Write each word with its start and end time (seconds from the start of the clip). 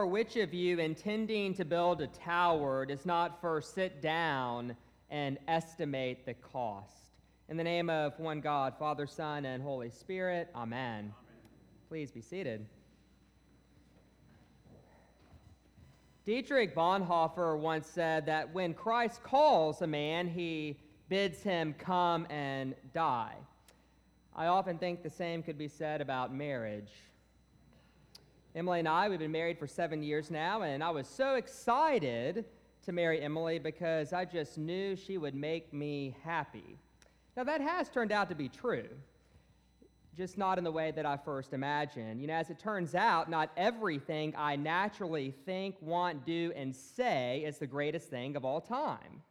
For 0.00 0.06
which 0.06 0.36
of 0.36 0.54
you, 0.54 0.78
intending 0.78 1.52
to 1.56 1.64
build 1.66 2.00
a 2.00 2.06
tower, 2.06 2.86
does 2.86 3.04
not 3.04 3.38
first 3.42 3.74
sit 3.74 4.00
down 4.00 4.74
and 5.10 5.36
estimate 5.46 6.24
the 6.24 6.32
cost? 6.32 7.10
In 7.50 7.58
the 7.58 7.64
name 7.64 7.90
of 7.90 8.18
one 8.18 8.40
God, 8.40 8.72
Father, 8.78 9.06
Son, 9.06 9.44
and 9.44 9.62
Holy 9.62 9.90
Spirit, 9.90 10.48
Amen. 10.54 10.72
Amen. 11.00 11.14
Please 11.90 12.10
be 12.10 12.22
seated. 12.22 12.64
Dietrich 16.24 16.74
Bonhoeffer 16.74 17.58
once 17.58 17.86
said 17.86 18.24
that 18.24 18.54
when 18.54 18.72
Christ 18.72 19.22
calls 19.22 19.82
a 19.82 19.86
man, 19.86 20.26
he 20.26 20.78
bids 21.10 21.42
him 21.42 21.74
come 21.78 22.26
and 22.30 22.74
die. 22.94 23.34
I 24.34 24.46
often 24.46 24.78
think 24.78 25.02
the 25.02 25.10
same 25.10 25.42
could 25.42 25.58
be 25.58 25.68
said 25.68 26.00
about 26.00 26.32
marriage. 26.32 26.90
Emily 28.54 28.80
and 28.80 28.88
I, 28.88 29.08
we've 29.08 29.20
been 29.20 29.30
married 29.30 29.58
for 29.58 29.68
seven 29.68 30.02
years 30.02 30.28
now, 30.28 30.62
and 30.62 30.82
I 30.82 30.90
was 30.90 31.06
so 31.06 31.36
excited 31.36 32.44
to 32.82 32.92
marry 32.92 33.20
Emily 33.20 33.60
because 33.60 34.12
I 34.12 34.24
just 34.24 34.58
knew 34.58 34.96
she 34.96 35.18
would 35.18 35.36
make 35.36 35.72
me 35.72 36.16
happy. 36.24 36.76
Now, 37.36 37.44
that 37.44 37.60
has 37.60 37.88
turned 37.88 38.10
out 38.10 38.28
to 38.30 38.34
be 38.34 38.48
true, 38.48 38.88
just 40.16 40.36
not 40.36 40.58
in 40.58 40.64
the 40.64 40.72
way 40.72 40.90
that 40.90 41.06
I 41.06 41.16
first 41.16 41.52
imagined. 41.52 42.20
You 42.20 42.26
know, 42.26 42.34
as 42.34 42.50
it 42.50 42.58
turns 42.58 42.96
out, 42.96 43.30
not 43.30 43.52
everything 43.56 44.34
I 44.36 44.56
naturally 44.56 45.32
think, 45.46 45.76
want, 45.80 46.26
do, 46.26 46.52
and 46.56 46.74
say 46.74 47.44
is 47.46 47.58
the 47.58 47.68
greatest 47.68 48.10
thing 48.10 48.34
of 48.34 48.44
all 48.44 48.60
time. 48.60 49.22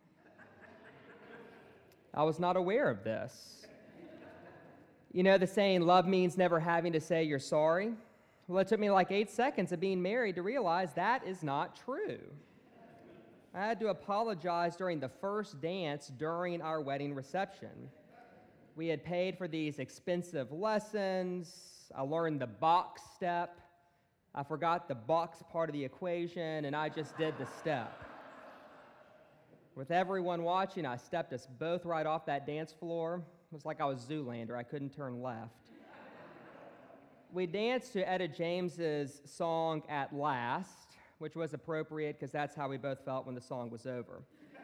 I 2.13 2.23
was 2.23 2.39
not 2.39 2.55
aware 2.55 2.89
of 2.89 3.03
this. 3.03 3.67
You 5.11 5.23
know, 5.23 5.37
the 5.37 5.47
saying, 5.47 5.81
love 5.81 6.07
means 6.07 6.37
never 6.37 6.59
having 6.59 6.93
to 6.93 7.01
say 7.01 7.23
you're 7.23 7.37
sorry. 7.37 7.95
Well, 8.49 8.57
it 8.57 8.67
took 8.67 8.79
me 8.79 8.89
like 8.89 9.11
eight 9.11 9.29
seconds 9.29 9.71
of 9.73 9.79
being 9.79 10.01
married 10.01 10.33
to 10.37 10.41
realize 10.41 10.91
that 10.95 11.21
is 11.23 11.43
not 11.43 11.79
true. 11.85 12.17
I 13.53 13.59
had 13.59 13.79
to 13.79 13.89
apologize 13.89 14.75
during 14.75 14.99
the 14.99 15.07
first 15.07 15.61
dance 15.61 16.07
during 16.07 16.59
our 16.59 16.81
wedding 16.81 17.13
reception. 17.13 17.91
We 18.75 18.87
had 18.87 19.03
paid 19.03 19.37
for 19.37 19.47
these 19.47 19.77
expensive 19.77 20.51
lessons. 20.51 21.91
I 21.95 22.01
learned 22.01 22.41
the 22.41 22.47
box 22.47 23.03
step. 23.15 23.61
I 24.33 24.41
forgot 24.41 24.87
the 24.87 24.95
box 24.95 25.43
part 25.51 25.69
of 25.69 25.73
the 25.73 25.85
equation, 25.85 26.65
and 26.65 26.75
I 26.75 26.89
just 26.89 27.15
did 27.19 27.35
the 27.37 27.45
step. 27.59 28.03
With 29.75 29.91
everyone 29.91 30.41
watching, 30.41 30.87
I 30.87 30.97
stepped 30.97 31.33
us 31.33 31.47
both 31.59 31.85
right 31.85 32.07
off 32.07 32.25
that 32.25 32.47
dance 32.47 32.73
floor. 32.73 33.21
It 33.51 33.53
was 33.53 33.65
like 33.65 33.79
I 33.79 33.85
was 33.85 33.99
Zoolander, 34.01 34.57
I 34.57 34.63
couldn't 34.63 34.95
turn 34.95 35.21
left 35.21 35.68
we 37.31 37.45
danced 37.45 37.93
to 37.93 38.09
Etta 38.09 38.27
James's 38.27 39.21
song 39.25 39.83
At 39.87 40.15
Last, 40.15 40.97
which 41.19 41.35
was 41.35 41.53
appropriate 41.53 42.19
because 42.19 42.31
that's 42.31 42.55
how 42.55 42.67
we 42.67 42.77
both 42.77 43.03
felt 43.05 43.25
when 43.25 43.35
the 43.35 43.41
song 43.41 43.69
was 43.69 43.85
over. 43.85 44.23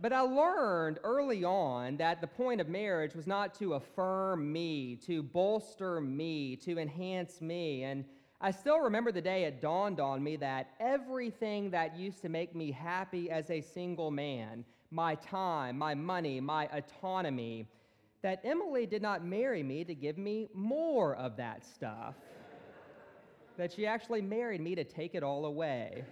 but 0.00 0.12
I 0.12 0.20
learned 0.20 0.98
early 1.04 1.44
on 1.44 1.96
that 1.98 2.20
the 2.20 2.26
point 2.26 2.60
of 2.60 2.68
marriage 2.68 3.14
was 3.14 3.26
not 3.26 3.54
to 3.60 3.74
affirm 3.74 4.52
me, 4.52 4.96
to 5.06 5.22
bolster 5.22 6.00
me, 6.00 6.56
to 6.56 6.78
enhance 6.78 7.40
me. 7.40 7.84
And 7.84 8.04
I 8.40 8.50
still 8.50 8.80
remember 8.80 9.12
the 9.12 9.22
day 9.22 9.44
it 9.44 9.60
dawned 9.60 10.00
on 10.00 10.24
me 10.24 10.36
that 10.36 10.70
everything 10.80 11.70
that 11.70 11.96
used 11.96 12.20
to 12.22 12.28
make 12.28 12.54
me 12.54 12.72
happy 12.72 13.30
as 13.30 13.50
a 13.50 13.60
single 13.60 14.10
man, 14.10 14.64
my 14.90 15.14
time, 15.16 15.78
my 15.78 15.94
money, 15.94 16.40
my 16.40 16.68
autonomy, 16.72 17.68
that 18.22 18.40
Emily 18.44 18.86
did 18.86 19.02
not 19.02 19.24
marry 19.24 19.62
me 19.62 19.84
to 19.84 19.94
give 19.94 20.18
me 20.18 20.48
more 20.54 21.14
of 21.16 21.36
that 21.36 21.64
stuff, 21.64 22.14
that 23.56 23.72
she 23.72 23.86
actually 23.86 24.22
married 24.22 24.60
me 24.60 24.74
to 24.74 24.84
take 24.84 25.14
it 25.14 25.22
all 25.22 25.46
away. 25.46 26.04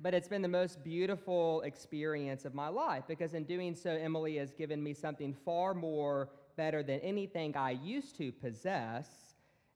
but 0.00 0.14
it's 0.14 0.28
been 0.28 0.42
the 0.42 0.48
most 0.48 0.82
beautiful 0.82 1.60
experience 1.62 2.44
of 2.44 2.54
my 2.54 2.68
life 2.68 3.04
because 3.06 3.34
in 3.34 3.44
doing 3.44 3.74
so, 3.74 3.90
Emily 3.90 4.36
has 4.36 4.52
given 4.52 4.82
me 4.82 4.92
something 4.92 5.32
far 5.44 5.74
more 5.74 6.28
better 6.56 6.82
than 6.82 6.98
anything 7.00 7.56
I 7.56 7.70
used 7.70 8.16
to 8.18 8.32
possess, 8.32 9.08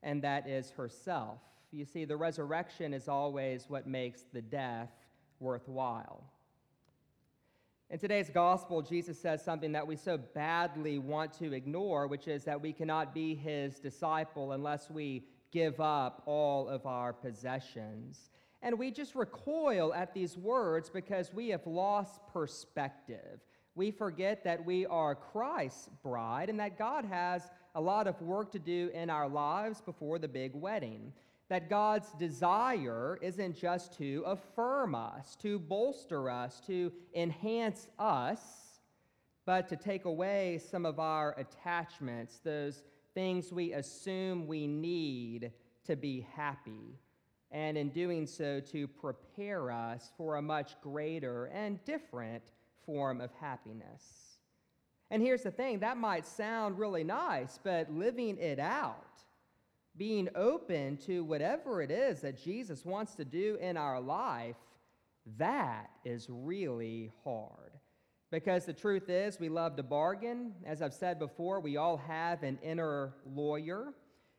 and 0.03 0.21
that 0.23 0.47
is 0.47 0.71
herself. 0.71 1.39
You 1.71 1.85
see, 1.85 2.05
the 2.05 2.17
resurrection 2.17 2.93
is 2.93 3.07
always 3.07 3.65
what 3.67 3.87
makes 3.87 4.23
the 4.33 4.41
death 4.41 4.91
worthwhile. 5.39 6.23
In 7.89 7.97
today's 7.97 8.29
gospel, 8.29 8.81
Jesus 8.81 9.17
says 9.17 9.41
something 9.41 9.71
that 9.71 9.87
we 9.87 9.95
so 9.95 10.17
badly 10.17 10.99
want 10.99 11.31
to 11.39 11.53
ignore, 11.53 12.07
which 12.07 12.27
is 12.27 12.43
that 12.43 12.61
we 12.61 12.73
cannot 12.73 13.13
be 13.13 13.33
his 13.33 13.79
disciple 13.79 14.51
unless 14.51 14.89
we 14.89 15.23
give 15.53 15.79
up 15.79 16.21
all 16.25 16.67
of 16.67 16.85
our 16.85 17.13
possessions. 17.13 18.29
And 18.61 18.77
we 18.77 18.91
just 18.91 19.15
recoil 19.15 19.93
at 19.93 20.13
these 20.13 20.37
words 20.37 20.89
because 20.89 21.33
we 21.33 21.47
have 21.47 21.65
lost 21.65 22.19
perspective. 22.33 23.39
We 23.73 23.91
forget 23.91 24.43
that 24.43 24.65
we 24.65 24.85
are 24.87 25.15
Christ's 25.15 25.87
bride 26.03 26.49
and 26.49 26.59
that 26.59 26.77
God 26.77 27.05
has 27.05 27.43
a 27.73 27.79
lot 27.79 28.05
of 28.05 28.21
work 28.21 28.51
to 28.51 28.59
do 28.59 28.91
in 28.93 29.09
our 29.09 29.29
lives 29.29 29.79
before 29.79 30.19
the 30.19 30.27
big 30.27 30.53
wedding 30.53 31.13
that 31.49 31.69
God's 31.69 32.11
desire 32.13 33.17
isn't 33.21 33.55
just 33.55 33.97
to 33.97 34.23
affirm 34.25 34.95
us, 34.95 35.35
to 35.37 35.59
bolster 35.59 36.29
us, 36.29 36.61
to 36.67 36.91
enhance 37.15 37.87
us, 37.97 38.41
but 39.45 39.69
to 39.69 39.77
take 39.77 40.05
away 40.05 40.59
some 40.69 40.85
of 40.85 40.99
our 40.99 41.33
attachments, 41.39 42.39
those 42.43 42.83
things 43.13 43.53
we 43.53 43.73
assume 43.73 44.45
we 44.45 44.67
need 44.67 45.51
to 45.85 45.95
be 45.95 46.27
happy, 46.35 46.99
and 47.49 47.77
in 47.77 47.89
doing 47.89 48.27
so, 48.27 48.59
to 48.59 48.87
prepare 48.89 49.71
us 49.71 50.11
for 50.17 50.35
a 50.35 50.41
much 50.41 50.75
greater 50.81 51.45
and 51.45 51.83
different 51.85 52.43
form 52.85 53.21
of 53.21 53.31
happiness. 53.39 54.37
And 55.09 55.21
here's 55.21 55.43
the 55.43 55.51
thing 55.51 55.79
that 55.79 55.95
might 55.95 56.27
sound 56.27 56.77
really 56.77 57.05
nice, 57.05 57.57
but 57.63 57.89
living 57.89 58.37
it 58.37 58.59
out, 58.59 59.16
being 59.97 60.29
open 60.35 60.97
to 60.97 61.23
whatever 61.23 61.81
it 61.81 61.91
is 61.91 62.21
that 62.21 62.41
Jesus 62.41 62.85
wants 62.85 63.15
to 63.15 63.25
do 63.25 63.57
in 63.59 63.77
our 63.77 63.99
life, 63.99 64.55
that 65.37 65.89
is 66.05 66.27
really 66.29 67.11
hard. 67.23 67.71
Because 68.29 68.65
the 68.65 68.73
truth 68.73 69.09
is, 69.09 69.39
we 69.39 69.49
love 69.49 69.75
to 69.77 69.83
bargain. 69.83 70.53
As 70.65 70.81
I've 70.81 70.93
said 70.93 71.17
before, 71.17 71.59
we 71.59 71.77
all 71.77 71.97
have 71.97 72.43
an 72.43 72.59
inner 72.61 73.13
lawyer, 73.25 73.93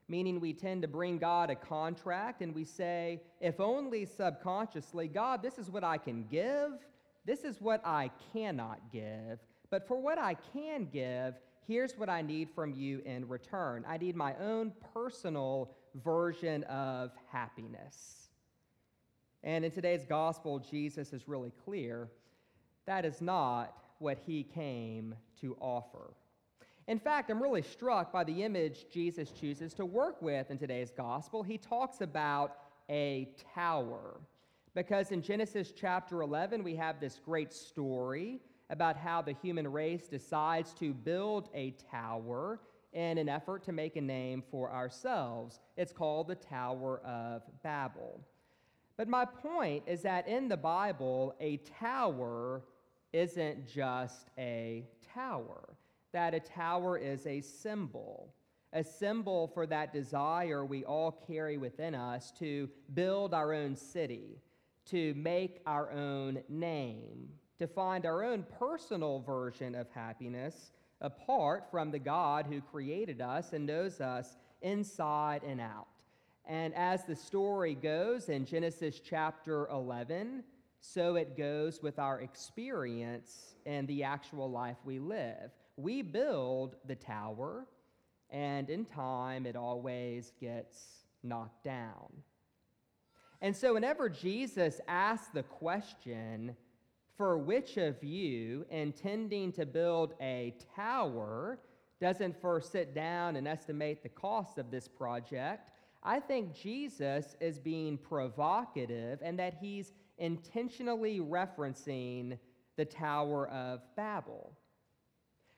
meaning 0.08 0.40
we 0.40 0.52
tend 0.52 0.82
to 0.82 0.88
bring 0.88 1.18
God 1.18 1.50
a 1.50 1.56
contract 1.56 2.42
and 2.42 2.54
we 2.54 2.64
say, 2.64 3.22
if 3.40 3.60
only 3.60 4.04
subconsciously, 4.04 5.08
God, 5.08 5.42
this 5.42 5.58
is 5.58 5.70
what 5.70 5.84
I 5.84 5.96
can 5.96 6.26
give, 6.30 6.72
this 7.24 7.44
is 7.44 7.60
what 7.60 7.80
I 7.84 8.10
cannot 8.32 8.92
give. 8.92 9.38
But 9.70 9.86
for 9.86 10.00
what 10.00 10.18
I 10.18 10.34
can 10.52 10.88
give, 10.90 11.34
here's 11.68 11.96
what 11.98 12.08
I 12.08 12.22
need 12.22 12.48
from 12.50 12.72
you 12.72 13.02
in 13.04 13.28
return 13.28 13.84
I 13.86 13.98
need 13.98 14.16
my 14.16 14.34
own 14.40 14.72
personal 14.94 15.70
version 15.94 16.64
of 16.64 17.12
happiness. 17.30 18.30
And 19.44 19.64
in 19.64 19.70
today's 19.70 20.04
gospel, 20.04 20.58
Jesus 20.58 21.12
is 21.12 21.28
really 21.28 21.52
clear 21.64 22.08
that 22.86 23.04
is 23.04 23.20
not 23.20 23.74
what 23.98 24.18
he 24.26 24.42
came 24.42 25.14
to 25.40 25.56
offer. 25.60 26.14
In 26.88 26.98
fact, 26.98 27.30
I'm 27.30 27.40
really 27.42 27.62
struck 27.62 28.10
by 28.12 28.24
the 28.24 28.42
image 28.42 28.86
Jesus 28.90 29.30
chooses 29.30 29.74
to 29.74 29.84
work 29.84 30.22
with 30.22 30.50
in 30.50 30.56
today's 30.56 30.90
gospel. 30.90 31.42
He 31.42 31.58
talks 31.58 32.00
about 32.00 32.56
a 32.88 33.28
tower. 33.54 34.20
Because 34.74 35.12
in 35.12 35.20
Genesis 35.20 35.72
chapter 35.76 36.22
11, 36.22 36.64
we 36.64 36.76
have 36.76 36.98
this 36.98 37.20
great 37.22 37.52
story 37.52 38.40
about 38.70 38.96
how 38.96 39.22
the 39.22 39.32
human 39.32 39.66
race 39.66 40.08
decides 40.08 40.72
to 40.74 40.92
build 40.92 41.48
a 41.54 41.74
tower 41.90 42.60
in 42.92 43.18
an 43.18 43.28
effort 43.28 43.62
to 43.64 43.72
make 43.72 43.96
a 43.96 44.00
name 44.00 44.42
for 44.50 44.72
ourselves. 44.72 45.60
It's 45.76 45.92
called 45.92 46.28
the 46.28 46.34
Tower 46.34 47.00
of 47.04 47.42
Babel. 47.62 48.20
But 48.96 49.08
my 49.08 49.24
point 49.24 49.84
is 49.86 50.02
that 50.02 50.26
in 50.26 50.48
the 50.48 50.56
Bible, 50.56 51.34
a 51.40 51.58
tower 51.78 52.62
isn't 53.12 53.66
just 53.66 54.28
a 54.38 54.86
tower. 55.14 55.76
that 56.12 56.34
a 56.34 56.40
tower 56.40 56.96
is 56.96 57.26
a 57.26 57.40
symbol, 57.40 58.34
a 58.72 58.82
symbol 58.82 59.48
for 59.48 59.66
that 59.66 59.92
desire 59.92 60.64
we 60.64 60.84
all 60.84 61.12
carry 61.26 61.58
within 61.58 61.94
us 61.94 62.32
to 62.38 62.68
build 62.94 63.34
our 63.34 63.52
own 63.52 63.76
city, 63.76 64.40
to 64.86 65.14
make 65.14 65.60
our 65.66 65.90
own 65.92 66.38
name, 66.48 67.28
to 67.58 67.66
find 67.66 68.06
our 68.06 68.24
own 68.24 68.44
personal 68.58 69.20
version 69.20 69.74
of 69.74 69.88
happiness 69.90 70.72
apart 71.00 71.64
from 71.70 71.90
the 71.90 71.98
God 71.98 72.46
who 72.46 72.60
created 72.60 73.20
us 73.20 73.52
and 73.52 73.66
knows 73.66 74.00
us 74.00 74.36
inside 74.62 75.42
and 75.44 75.60
out. 75.60 75.86
And 76.46 76.74
as 76.74 77.04
the 77.04 77.14
story 77.14 77.74
goes 77.74 78.28
in 78.28 78.46
Genesis 78.46 79.00
chapter 79.00 79.68
11, 79.68 80.44
so 80.80 81.16
it 81.16 81.36
goes 81.36 81.82
with 81.82 81.98
our 81.98 82.20
experience 82.20 83.54
and 83.66 83.86
the 83.86 84.04
actual 84.04 84.50
life 84.50 84.76
we 84.84 84.98
live. 84.98 85.50
We 85.76 86.02
build 86.02 86.76
the 86.86 86.94
tower, 86.94 87.66
and 88.30 88.70
in 88.70 88.84
time, 88.84 89.46
it 89.46 89.56
always 89.56 90.32
gets 90.40 90.78
knocked 91.22 91.64
down. 91.64 92.22
And 93.40 93.54
so, 93.54 93.74
whenever 93.74 94.08
Jesus 94.08 94.80
asks 94.88 95.28
the 95.28 95.44
question, 95.44 96.56
for 97.18 97.36
which 97.36 97.76
of 97.76 98.02
you, 98.02 98.64
intending 98.70 99.50
to 99.52 99.66
build 99.66 100.14
a 100.20 100.54
tower, 100.76 101.58
doesn't 102.00 102.40
first 102.40 102.70
sit 102.70 102.94
down 102.94 103.34
and 103.34 103.48
estimate 103.48 104.04
the 104.04 104.08
cost 104.08 104.56
of 104.56 104.70
this 104.70 104.86
project? 104.86 105.68
I 106.04 106.20
think 106.20 106.54
Jesus 106.54 107.34
is 107.40 107.58
being 107.58 107.98
provocative 107.98 109.18
and 109.20 109.36
that 109.40 109.58
he's 109.60 109.92
intentionally 110.18 111.18
referencing 111.18 112.38
the 112.76 112.84
Tower 112.84 113.48
of 113.48 113.80
Babel. 113.96 114.52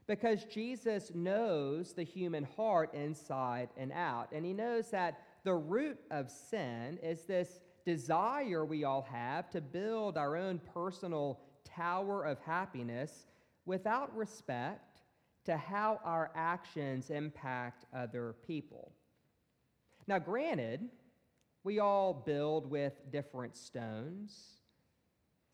Because 0.07 0.45
Jesus 0.45 1.13
knows 1.15 1.93
the 1.93 2.03
human 2.03 2.45
heart 2.57 2.95
inside 2.95 3.69
and 3.77 3.93
out, 3.93 4.29
and 4.33 4.47
he 4.47 4.55
knows 4.55 4.91
that 4.91 5.21
the 5.45 5.55
root 5.55 5.99
of 6.11 6.31
sin 6.31 6.99
is 7.03 7.25
this 7.25 7.61
desire 7.85 8.65
we 8.65 8.85
all 8.85 9.07
have 9.11 9.51
to 9.51 9.61
build 9.61 10.17
our 10.17 10.37
own 10.37 10.61
personal 10.75 11.39
tower 11.81 12.25
of 12.25 12.39
happiness 12.41 13.27
without 13.65 14.15
respect 14.15 15.01
to 15.47 15.57
how 15.57 15.99
our 16.05 16.31
actions 16.35 17.09
impact 17.09 17.87
other 17.95 18.35
people. 18.47 18.93
Now, 20.07 20.19
granted, 20.19 20.89
we 21.65 21.79
all 21.79 22.13
build 22.13 22.71
with 22.71 22.93
different 23.11 23.57
stones. 23.57 24.61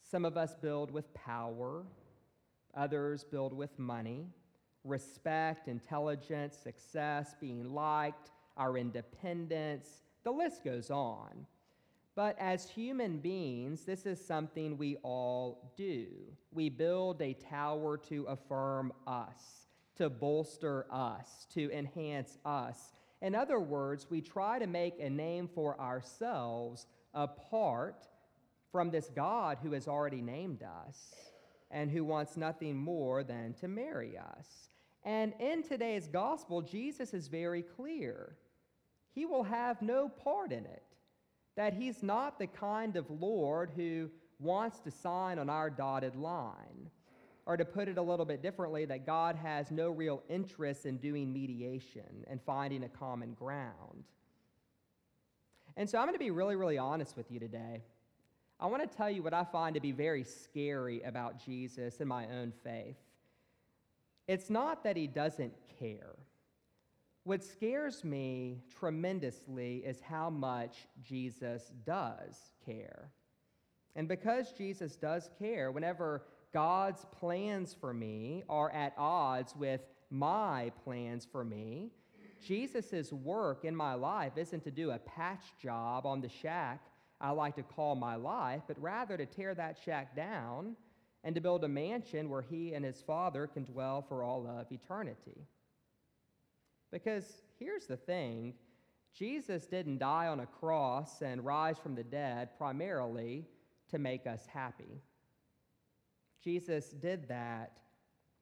Some 0.03 0.25
of 0.25 0.37
us 0.37 0.55
build 0.55 0.91
with 0.91 1.13
power, 1.15 1.85
others 2.75 3.25
build 3.25 3.53
with 3.53 3.79
money, 3.79 4.27
respect, 4.83 5.69
intelligence, 5.69 6.57
success, 6.57 7.35
being 7.41 7.73
liked, 7.73 8.31
our 8.57 8.77
independence. 8.77 9.89
The 10.25 10.33
list 10.33 10.65
goes 10.65 10.91
on. 10.91 11.47
But 12.17 12.39
as 12.39 12.71
human 12.71 13.19
beings, 13.19 13.85
this 13.85 14.07
is 14.07 14.25
something 14.25 14.79
we 14.79 14.97
all 15.03 15.75
do. 15.77 16.07
We 16.51 16.71
build 16.71 17.21
a 17.21 17.35
tower 17.35 17.99
to 18.09 18.25
affirm 18.25 18.95
us, 19.07 19.69
to 19.97 20.09
bolster 20.09 20.87
us, 20.91 21.47
to 21.53 21.71
enhance 21.71 22.39
us. 22.47 22.95
In 23.21 23.35
other 23.35 23.61
words, 23.61 24.07
we 24.09 24.23
try 24.23 24.59
to 24.59 24.67
make 24.67 24.99
a 24.99 25.11
name 25.11 25.47
for 25.47 25.79
ourselves 25.79 26.87
apart 27.13 28.09
from 28.73 28.91
this 28.91 29.11
God 29.15 29.59
who 29.63 29.73
has 29.73 29.87
already 29.87 30.23
named 30.23 30.63
us 30.63 31.15
and 31.71 31.91
who 31.91 32.03
wants 32.03 32.39
nothing 32.39 32.77
more 32.77 33.25
than 33.25 33.53
to 33.61 33.69
marry 33.69 34.17
us. 34.17 34.71
And 35.05 35.35
in 35.39 35.63
today's 35.63 36.09
gospel, 36.09 36.63
Jesus 36.63 37.13
is 37.13 37.29
very 37.29 37.63
clear. 37.63 38.39
He 39.13 39.27
will 39.27 39.45
have 39.45 39.83
no 39.83 40.09
part 40.09 40.51
in 40.51 40.65
it 40.65 40.86
that 41.57 41.75
he's 41.75 42.03
not 42.03 42.39
the 42.39 42.47
kind 42.47 42.97
of 42.97 43.11
Lord 43.11 43.71
who 43.75 44.11
wants 44.39 44.81
to 44.81 44.91
sign 44.91 45.39
on 45.39 45.49
our 45.49 45.71
dotted 45.71 46.15
line. 46.17 46.91
Or 47.47 47.57
to 47.57 47.65
put 47.65 47.89
it 47.89 47.97
a 47.97 48.03
little 48.03 48.25
bit 48.25 48.43
differently, 48.43 48.87
that 48.87 49.07
God 49.07 49.37
has 49.37 49.71
no 49.71 49.91
real 49.91 50.23
interest 50.29 50.85
in 50.85 50.97
doing 50.97 51.33
mediation 51.33 52.25
and 52.27 52.41
finding 52.43 52.83
a 52.83 52.89
common 52.89 53.35
ground. 53.35 54.05
And 55.77 55.89
so 55.89 55.99
I'm 55.99 56.07
going 56.07 56.15
to 56.15 56.19
be 56.19 56.33
really, 56.33 56.57
really 56.57 56.79
honest 56.79 57.17
with 57.17 57.31
you 57.31 57.39
today. 57.39 57.83
I 58.59 58.67
want 58.67 58.91
to 58.91 58.97
tell 58.97 59.11
you 59.11 59.23
what 59.23 59.35
I 59.35 59.45
find 59.45 59.75
to 59.75 59.81
be 59.81 59.93
very 59.93 60.25
scary 60.25 61.03
about 61.03 61.45
Jesus 61.45 62.01
and 62.01 62.09
my 62.09 62.27
own 62.27 62.53
faith. 62.65 62.97
It's 64.27 64.51
not 64.51 64.83
that 64.83 64.97
he 64.97 65.07
doesn't 65.07 65.53
care. 65.79 66.17
What 67.27 67.43
scares 67.43 68.05
me 68.05 68.61
tremendously 68.79 69.79
is 69.79 70.01
how 70.01 70.31
much 70.31 70.87
Jesus 71.03 71.73
does 71.85 72.53
care. 72.65 73.11
And 73.97 74.07
because 74.07 74.53
Jesus 74.53 74.95
does 74.95 75.29
care, 75.37 75.73
whenever 75.73 76.23
God's 76.55 77.05
plans 77.11 77.75
for 77.81 77.93
me 77.93 78.45
are 78.49 78.71
at 78.71 78.95
odds 78.97 79.57
with 79.57 79.81
my 80.09 80.71
plans 80.85 81.27
for 81.27 81.45
me, 81.45 81.91
Jesus' 82.47 83.13
work 83.13 83.65
in 83.65 83.75
my 83.75 83.95
life 83.95 84.37
isn't 84.37 84.63
to 84.63 84.71
do 84.71 84.93
a 84.93 84.99
patch 85.01 85.47
job 85.61 86.07
on 86.07 86.21
the 86.21 86.29
shack 86.29 86.81
I 87.21 87.31
like 87.31 87.57
to 87.57 87.65
call 87.65 87.97
my 87.97 88.15
life, 88.15 88.63
but 88.69 88.81
rather 88.81 89.17
to 89.17 89.27
tear 89.27 89.53
that 89.57 89.79
shack 89.85 90.15
down 90.15 90.77
and 91.25 91.35
to 91.35 91.41
build 91.41 91.65
a 91.65 91.69
mansion 91.69 92.29
where 92.29 92.43
he 92.43 92.75
and 92.75 92.85
his 92.85 93.03
Father 93.03 93.49
can 93.49 93.65
dwell 93.65 94.05
for 94.07 94.23
all 94.23 94.47
of 94.47 94.71
eternity. 94.71 95.49
Because 96.91 97.43
here's 97.59 97.87
the 97.87 97.97
thing 97.97 98.55
Jesus 99.13 99.67
didn't 99.67 99.99
die 99.99 100.27
on 100.27 100.41
a 100.41 100.47
cross 100.47 101.23
and 101.23 101.45
rise 101.45 101.79
from 101.79 101.95
the 101.95 102.05
dead 102.05 102.51
primarily 102.59 103.47
to 103.91 103.99
make 103.99 104.27
us 104.27 104.47
happy. 104.47 105.01
Jesus 106.43 106.91
did 106.91 107.29
that 107.29 107.79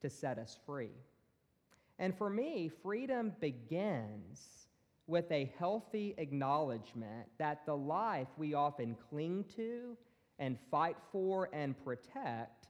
to 0.01 0.11
set 0.11 0.39
us 0.39 0.59
free. 0.67 0.91
And 1.99 2.17
for 2.17 2.29
me, 2.29 2.71
freedom 2.83 3.33
begins 3.41 4.67
with 5.07 5.31
a 5.31 5.53
healthy 5.59 6.15
acknowledgement 6.19 7.29
that 7.39 7.65
the 7.67 7.77
life 7.77 8.29
we 8.37 8.55
often 8.55 8.97
cling 9.11 9.45
to 9.57 9.97
and 10.39 10.59
fight 10.71 10.97
for 11.13 11.49
and 11.53 11.83
protect 11.85 12.69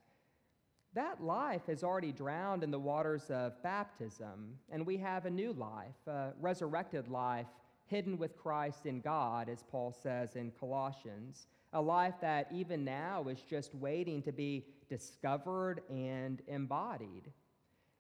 that 0.94 1.23
life 1.23 1.69
is 1.69 1.82
already 1.82 2.12
drowned 2.12 2.62
in 2.62 2.71
the 2.71 2.78
waters 2.78 3.30
of 3.30 3.61
baptism, 3.62 4.57
and 4.71 4.87
we 4.87 4.97
have 4.99 5.26
a 5.26 5.30
new 5.30 5.52
life, 5.52 6.07
a 6.07 6.33
resurrected 6.40 7.09
life, 7.09 7.47
hidden 7.87 8.16
with 8.16 8.37
Christ 8.37 8.87
in 8.87 9.00
God, 9.00 9.49
as 9.49 9.64
Paul 9.71 9.92
says 10.02 10.37
in 10.37 10.52
Colossians, 10.59 11.47
a 11.73 11.80
life 11.80 12.14
that 12.21 12.49
even 12.52 12.85
now 12.85 13.26
is 13.28 13.40
just 13.42 13.75
waiting 13.75 14.23
to 14.23 14.33
be 14.33 14.64
discovered 14.88 15.80
and 15.90 16.40
embodied. 16.47 17.33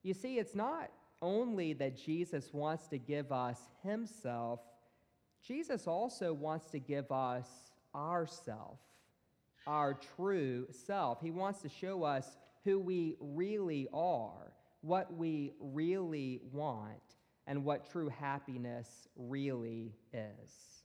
You 0.02 0.14
see, 0.14 0.38
it's 0.38 0.54
not 0.54 0.90
only 1.20 1.72
that 1.74 1.96
Jesus 1.96 2.52
wants 2.52 2.86
to 2.88 2.98
give 2.98 3.32
us 3.32 3.58
himself, 3.82 4.60
Jesus 5.46 5.86
also 5.86 6.32
wants 6.32 6.70
to 6.70 6.78
give 6.78 7.10
us 7.10 7.48
ourself, 7.94 8.78
our 9.66 9.94
true 10.16 10.66
self. 10.70 11.20
He 11.20 11.30
wants 11.30 11.60
to 11.62 11.68
show 11.68 12.04
us 12.04 12.36
who 12.64 12.78
we 12.78 13.16
really 13.20 13.88
are, 13.92 14.52
what 14.80 15.14
we 15.16 15.52
really 15.60 16.40
want, 16.52 17.00
and 17.46 17.64
what 17.64 17.90
true 17.90 18.08
happiness 18.08 19.08
really 19.16 19.92
is. 20.12 20.82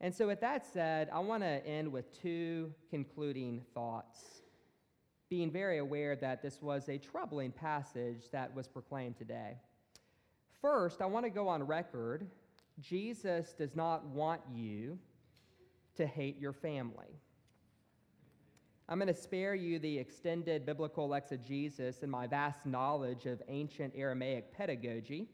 And 0.00 0.14
so, 0.14 0.26
with 0.26 0.40
that 0.40 0.66
said, 0.66 1.08
I 1.12 1.18
want 1.20 1.42
to 1.42 1.66
end 1.66 1.92
with 1.92 2.20
two 2.20 2.72
concluding 2.88 3.62
thoughts, 3.74 4.42
being 5.28 5.50
very 5.50 5.78
aware 5.78 6.16
that 6.16 6.42
this 6.42 6.60
was 6.62 6.88
a 6.88 6.98
troubling 6.98 7.52
passage 7.52 8.30
that 8.32 8.54
was 8.54 8.66
proclaimed 8.66 9.16
today. 9.16 9.56
First, 10.60 11.00
I 11.00 11.06
want 11.06 11.26
to 11.26 11.30
go 11.30 11.48
on 11.48 11.62
record 11.62 12.26
Jesus 12.80 13.52
does 13.52 13.76
not 13.76 14.06
want 14.06 14.40
you 14.52 14.98
to 15.96 16.06
hate 16.06 16.38
your 16.40 16.52
family. 16.52 17.20
I'm 18.90 18.98
going 18.98 19.06
to 19.06 19.14
spare 19.14 19.54
you 19.54 19.78
the 19.78 19.98
extended 19.98 20.66
biblical 20.66 21.14
exegesis 21.14 22.02
and 22.02 22.10
my 22.10 22.26
vast 22.26 22.66
knowledge 22.66 23.24
of 23.24 23.40
ancient 23.46 23.94
Aramaic 23.96 24.52
pedagogy. 24.52 25.28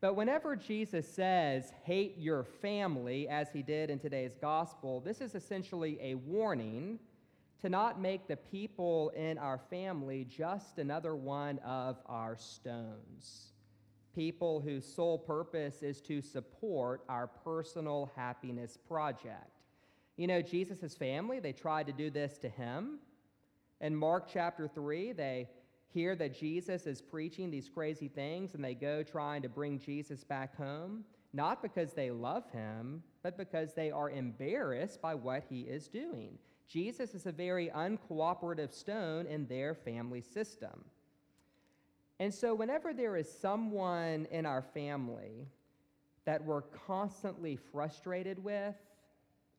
But 0.00 0.16
whenever 0.16 0.56
Jesus 0.56 1.06
says, 1.06 1.72
hate 1.84 2.16
your 2.18 2.42
family, 2.42 3.28
as 3.28 3.48
he 3.52 3.62
did 3.62 3.90
in 3.90 4.00
today's 4.00 4.34
gospel, 4.40 4.98
this 4.98 5.20
is 5.20 5.36
essentially 5.36 5.98
a 6.02 6.14
warning 6.14 6.98
to 7.60 7.68
not 7.68 8.00
make 8.00 8.26
the 8.26 8.36
people 8.36 9.10
in 9.10 9.38
our 9.38 9.58
family 9.70 10.26
just 10.28 10.78
another 10.78 11.14
one 11.14 11.60
of 11.60 11.98
our 12.06 12.36
stones. 12.36 13.52
People 14.16 14.60
whose 14.60 14.84
sole 14.84 15.18
purpose 15.18 15.84
is 15.84 16.00
to 16.00 16.20
support 16.20 17.04
our 17.08 17.28
personal 17.28 18.10
happiness 18.16 18.76
project. 18.76 19.57
You 20.18 20.26
know, 20.26 20.42
Jesus' 20.42 20.96
family, 20.96 21.38
they 21.38 21.52
tried 21.52 21.86
to 21.86 21.92
do 21.92 22.10
this 22.10 22.38
to 22.38 22.48
him. 22.48 22.98
In 23.80 23.94
Mark 23.94 24.28
chapter 24.30 24.66
3, 24.66 25.12
they 25.12 25.48
hear 25.86 26.16
that 26.16 26.38
Jesus 26.38 26.88
is 26.88 27.00
preaching 27.00 27.52
these 27.52 27.68
crazy 27.68 28.08
things 28.08 28.54
and 28.54 28.64
they 28.64 28.74
go 28.74 29.04
trying 29.04 29.42
to 29.42 29.48
bring 29.48 29.78
Jesus 29.78 30.24
back 30.24 30.56
home, 30.56 31.04
not 31.32 31.62
because 31.62 31.92
they 31.92 32.10
love 32.10 32.50
him, 32.50 33.00
but 33.22 33.38
because 33.38 33.74
they 33.74 33.92
are 33.92 34.10
embarrassed 34.10 35.00
by 35.00 35.14
what 35.14 35.44
he 35.48 35.60
is 35.60 35.86
doing. 35.86 36.36
Jesus 36.66 37.14
is 37.14 37.26
a 37.26 37.32
very 37.32 37.68
uncooperative 37.68 38.74
stone 38.74 39.24
in 39.26 39.46
their 39.46 39.72
family 39.72 40.20
system. 40.20 40.84
And 42.18 42.34
so, 42.34 42.56
whenever 42.56 42.92
there 42.92 43.16
is 43.16 43.30
someone 43.30 44.26
in 44.32 44.44
our 44.44 44.62
family 44.62 45.46
that 46.24 46.44
we're 46.44 46.62
constantly 46.62 47.54
frustrated 47.54 48.42
with, 48.42 48.74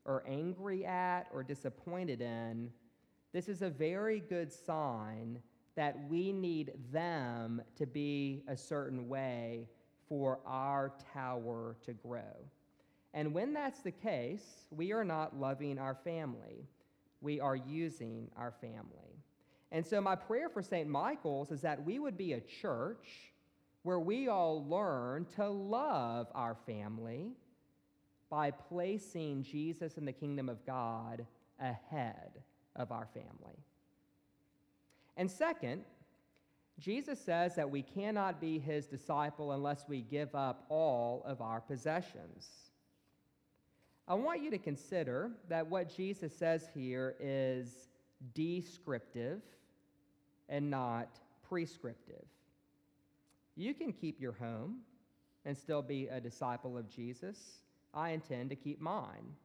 or 0.10 0.24
angry 0.28 0.86
at, 0.86 1.28
or 1.32 1.44
disappointed 1.44 2.20
in, 2.20 2.72
this 3.32 3.48
is 3.48 3.62
a 3.62 3.70
very 3.70 4.20
good 4.20 4.52
sign 4.52 5.40
that 5.76 5.96
we 6.10 6.34
need 6.34 6.74
them 6.92 7.62
to 7.78 7.86
be 7.86 8.44
a 8.48 8.58
certain 8.58 9.08
way 9.08 9.68
for 10.10 10.40
our 10.48 10.92
tower 11.14 11.78
to 11.86 11.94
grow. 11.94 12.36
And 13.14 13.34
when 13.34 13.54
that's 13.54 13.82
the 13.82 13.92
case, 13.92 14.66
we 14.72 14.92
are 14.92 15.06
not 15.06 15.40
loving 15.40 15.78
our 15.78 15.96
family, 15.96 16.66
we 17.22 17.40
are 17.40 17.56
using 17.56 18.30
our 18.36 18.54
family. 18.60 19.24
And 19.72 19.86
so, 19.86 20.02
my 20.02 20.16
prayer 20.16 20.50
for 20.50 20.64
St. 20.64 20.90
Michael's 20.90 21.52
is 21.52 21.62
that 21.62 21.86
we 21.86 22.00
would 22.00 22.18
be 22.18 22.34
a 22.34 22.42
church 22.42 23.32
where 23.84 24.00
we 24.00 24.28
all 24.28 24.68
learn 24.68 25.26
to 25.36 25.48
love 25.48 26.28
our 26.34 26.56
family 26.66 27.34
by 28.30 28.52
placing 28.52 29.44
Jesus 29.44 29.98
and 29.98 30.08
the 30.08 30.14
kingdom 30.14 30.50
of 30.50 30.66
God 30.66 31.26
ahead 31.60 32.42
of 32.76 32.92
our 32.92 33.08
family. 33.14 33.58
And 35.18 35.30
second, 35.30 35.84
Jesus 36.80 37.20
says 37.20 37.56
that 37.56 37.70
we 37.70 37.82
cannot 37.82 38.40
be 38.40 38.58
his 38.58 38.88
disciple 38.88 39.52
unless 39.52 39.86
we 39.88 40.02
give 40.02 40.34
up 40.34 40.66
all 40.70 41.24
of 41.26 41.42
our 41.42 41.60
possessions. 41.60 42.48
I 44.08 44.14
want 44.14 44.42
you 44.42 44.50
to 44.52 44.58
consider 44.58 45.32
that 45.50 45.68
what 45.68 45.96
Jesus 45.96 46.36
says 46.36 46.70
here 46.74 47.16
is 47.20 47.90
descriptive 48.34 49.42
and 50.48 50.70
not 50.70 51.20
prescriptive. 51.48 52.26
You 53.56 53.74
can 53.74 53.92
keep 53.92 54.22
your 54.22 54.32
home 54.32 54.78
and 55.46 55.56
still 55.58 55.82
be 55.82 56.08
a 56.08 56.20
disciple 56.20 56.78
of 56.78 56.90
Jesus. 56.90 57.60
I 57.94 58.10
intend 58.10 58.50
to 58.50 58.56
keep 58.56 58.80
mine. 58.80 59.36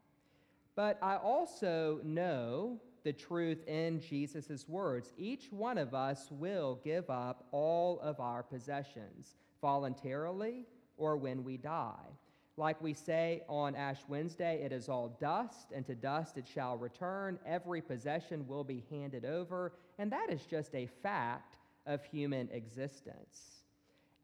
But 0.76 0.98
I 1.02 1.16
also 1.16 2.00
know 2.02 2.80
the 3.04 3.12
truth 3.12 3.66
in 3.68 4.00
Jesus' 4.00 4.68
words. 4.68 5.12
Each 5.16 5.52
one 5.52 5.78
of 5.78 5.94
us 5.94 6.28
will 6.30 6.80
give 6.82 7.10
up 7.10 7.46
all 7.52 8.00
of 8.00 8.18
our 8.18 8.42
possessions 8.42 9.36
voluntarily 9.60 10.66
or 10.96 11.16
when 11.16 11.44
we 11.44 11.56
die. 11.56 12.08
Like 12.56 12.80
we 12.80 12.94
say 12.94 13.42
on 13.48 13.74
Ash 13.74 14.00
Wednesday, 14.08 14.62
it 14.62 14.72
is 14.72 14.88
all 14.88 15.16
dust, 15.20 15.72
and 15.74 15.84
to 15.86 15.94
dust 15.94 16.38
it 16.38 16.46
shall 16.46 16.76
return. 16.76 17.38
Every 17.44 17.80
possession 17.80 18.46
will 18.46 18.62
be 18.62 18.84
handed 18.90 19.24
over, 19.24 19.72
and 19.98 20.10
that 20.12 20.28
is 20.30 20.42
just 20.42 20.72
a 20.74 20.86
fact 21.02 21.56
of 21.86 22.04
human 22.04 22.48
existence. 22.52 23.64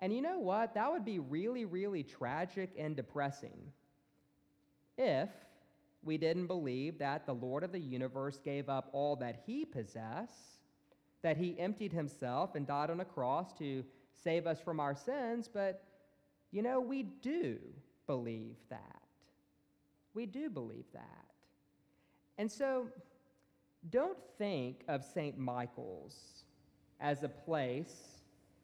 And 0.01 0.15
you 0.15 0.23
know 0.23 0.39
what? 0.39 0.75
That 0.75 0.91
would 0.93 1.05
be 1.05 1.19
really, 1.19 1.65
really 1.65 2.05
tragic 2.05 2.71
and 2.79 2.95
depressing 2.95 3.73
if 5.01 5.31
we 6.03 6.17
didn't 6.17 6.47
believe 6.47 6.99
that 6.99 7.27
the 7.27 7.35
Lord 7.35 7.65
of 7.65 7.73
the 7.73 7.81
universe 7.81 8.39
gave 8.43 8.69
up 8.69 8.89
all 8.93 9.17
that 9.17 9.43
he 9.47 9.65
possessed, 9.65 10.61
that 11.23 11.37
he 11.37 11.59
emptied 11.59 11.93
himself 11.93 12.55
and 12.55 12.67
died 12.67 12.91
on 12.91 13.01
a 13.01 13.05
cross 13.05 13.53
to 13.59 13.85
save 14.15 14.47
us 14.47 14.61
from 14.61 14.79
our 14.79 14.95
sins, 14.95 15.49
but 15.53 15.83
you 16.53 16.63
know, 16.63 16.81
we 16.81 17.03
do 17.03 17.59
believe 18.07 18.57
that. 18.69 19.01
We 20.15 20.27
do 20.27 20.51
believe 20.51 20.87
that. 20.93 21.27
And 22.39 22.51
so, 22.51 22.89
don't 23.89 24.19
think 24.37 24.83
of 24.89 25.05
St. 25.05 25.39
Michael's 25.39 26.45
as 27.01 27.23
a 27.23 27.29
place 27.29 27.95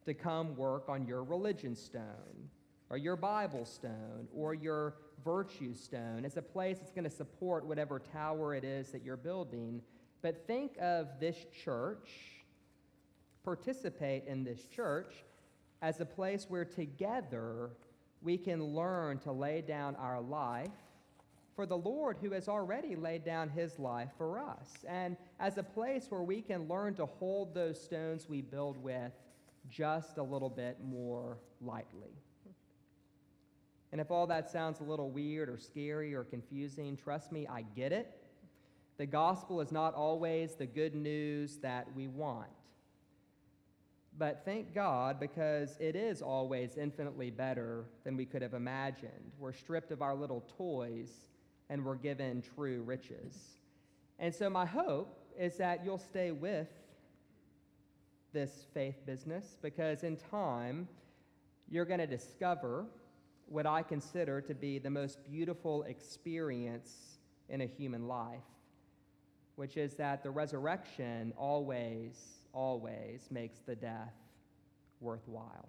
to 0.05 0.15
come 0.15 0.57
work 0.57 0.89
on 0.89 1.07
your 1.07 1.23
religion 1.23 1.75
stone 1.75 2.51
or 2.91 2.97
your 2.97 3.17
Bible 3.17 3.65
stone 3.65 4.29
or 4.35 4.55
your 4.55 4.95
virtue 5.25 5.75
stone 5.75 6.25
as 6.25 6.37
a 6.37 6.43
place 6.43 6.79
that's 6.79 6.93
going 6.93 7.05
to 7.05 7.11
support 7.11 7.67
whatever 7.67 7.99
tower 7.99 8.55
it 8.55 8.65
is 8.65 8.91
that 8.91 9.03
you're 9.03 9.17
building. 9.17 9.83
But 10.23 10.47
think 10.47 10.77
of 10.81 11.09
this 11.21 11.37
church, 11.65 12.11
participate 13.45 14.25
in 14.27 14.45
this 14.45 14.65
church 14.67 15.15
as 15.83 16.01
a 16.01 16.07
place 16.07 16.47
where 16.49 16.65
together 16.65 17.71
we 18.23 18.39
can 18.39 18.63
learn 18.63 19.19
to 19.19 19.33
lay 19.33 19.61
down 19.61 19.95
our 19.97 20.21
life 20.21 20.69
for 21.55 21.65
the 21.65 21.77
Lord 21.77 22.19
who 22.21 22.33
has 22.33 22.49
already 22.49 22.97
laid 22.97 23.25
down 23.25 23.49
his 23.49 23.79
life 23.79 24.11
for 24.19 24.39
us, 24.39 24.85
and 24.87 25.17
as 25.41 25.57
a 25.57 25.63
place 25.63 26.07
where 26.11 26.23
we 26.23 26.43
can 26.43 26.69
learn 26.69 26.95
to 26.95 27.07
hold 27.07 27.55
those 27.55 27.81
stones 27.81 28.29
we 28.29 28.43
build 28.43 28.77
with 28.83 29.13
just 29.71 30.19
a 30.19 30.23
little 30.23 30.51
bit 30.51 30.77
more 30.85 31.39
lightly. 31.63 32.13
And 33.93 34.01
if 34.01 34.11
all 34.11 34.27
that 34.27 34.51
sounds 34.51 34.81
a 34.81 34.85
little 34.85 35.11
weird 35.11 35.49
or 35.49 35.59
scary 35.59 36.15
or 36.15 36.25
confusing, 36.25 36.97
trust 36.97 37.33
me, 37.33 37.47
I 37.47 37.63
get 37.75 37.93
it. 37.93 38.19
The 38.99 39.07
gospel 39.07 39.61
is 39.61 39.71
not 39.71 39.95
always 39.95 40.55
the 40.55 40.67
good 40.67 40.95
news 40.95 41.59
that 41.59 41.87
we 41.95 42.09
want. 42.09 42.49
But 44.19 44.43
thank 44.45 44.75
God 44.75 45.21
because 45.21 45.77
it 45.79 45.95
is 45.95 46.23
always 46.23 46.79
infinitely 46.79 47.31
better 47.31 47.85
than 48.05 48.17
we 48.17 48.25
could 48.25 48.41
have 48.41 48.55
imagined. 48.55 49.33
We're 49.39 49.53
stripped 49.53 49.91
of 49.93 50.01
our 50.01 50.15
little 50.15 50.45
toys 50.57 51.11
and 51.69 51.85
we're 51.85 51.97
given 51.97 52.43
true 52.55 52.83
riches. 52.83 53.59
And 54.19 54.35
so, 54.35 54.49
my 54.49 54.65
hope 54.65 55.19
is 55.39 55.59
that 55.59 55.85
you'll 55.85 55.99
stay 55.99 56.33
with 56.33 56.69
this 58.33 58.67
faith 58.73 59.05
business 59.05 59.59
because 59.61 60.03
in 60.03 60.17
time, 60.17 60.89
you're 61.69 61.85
going 61.85 62.01
to 62.01 62.07
discover 62.07 62.87
what 63.47 63.67
I 63.67 63.83
consider 63.83 64.41
to 64.41 64.55
be 64.55 64.79
the 64.79 64.91
most 64.91 65.25
beautiful 65.25 65.85
experience 65.85 67.19
in 67.49 67.61
a 67.61 67.67
human 67.67 68.09
life, 68.09 68.43
which 69.55 69.77
is 69.77 69.95
that 69.95 70.23
the 70.23 70.31
resurrection 70.31 71.33
always 71.37 72.37
always 72.53 73.29
makes 73.31 73.59
the 73.61 73.77
death 73.77 74.15
worthwhile. 75.01 75.69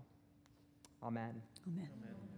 Amen. 1.03 1.41
Amen. 1.67 1.89
Amen. 2.01 2.36